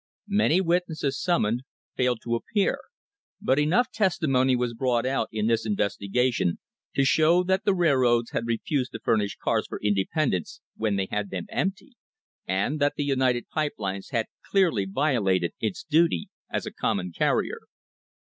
[0.33, 1.61] Many witnesses summoned
[1.95, 2.79] failed to appear,
[3.39, 6.57] but enough testimony was brought out in this investigation
[6.95, 11.29] to show that the railroads had refused to furnish cars for independents when they had
[11.29, 11.93] them empty,
[12.47, 17.59] and that the United Pipe Lines had clearly violated its duty as a common carrier.